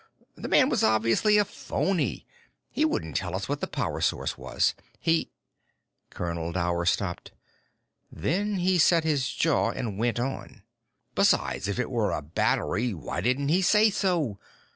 The 0.33 0.47
man 0.47 0.67
was 0.69 0.81
obviously 0.83 1.37
a 1.37 1.45
phony. 1.45 2.25
He 2.71 2.85
wouldn't 2.85 3.15
tell 3.17 3.35
us 3.35 3.47
what 3.47 3.61
the 3.61 3.67
power 3.67 4.01
source 4.01 4.35
was. 4.35 4.73
He" 4.99 5.29
Colonel 6.15 6.51
Dower 6.51 6.87
stopped. 6.87 7.33
Then 8.11 8.55
he 8.55 8.79
set 8.79 9.03
his 9.03 9.29
jaw 9.29 9.69
and 9.69 9.99
went 9.99 10.19
on. 10.19 10.63
"Besides, 11.13 11.67
if 11.67 11.77
it 11.77 11.91
were 11.91 12.13
a 12.13 12.23
battery, 12.23 12.95
why 12.95 13.21
didn't 13.21 13.49
he 13.49 13.61
say 13.61 13.91
so? 13.91 14.39